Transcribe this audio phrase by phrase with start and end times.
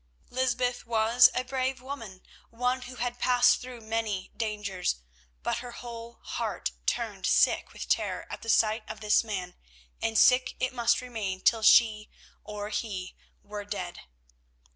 [0.31, 4.95] Lysbeth was a brave woman, one who had passed through many dangers,
[5.43, 9.53] but her whole heart turned sick with terror at the sight of this man,
[10.01, 12.09] and sick it must remain till she,
[12.43, 13.99] or he, were dead.